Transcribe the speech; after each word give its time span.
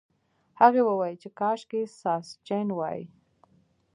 هغې 0.61 0.81
وویل 0.85 1.15
چې 1.23 1.29
کاشکې 1.39 1.81
ساسچن 2.01 2.67
وای. 2.77 3.01